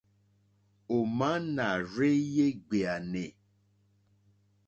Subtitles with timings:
[0.95, 3.23] Ò má nà rzéyé ɡbèànè.